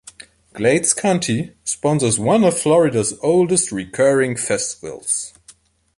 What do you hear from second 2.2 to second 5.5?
of Florida's oldest recurring festivals.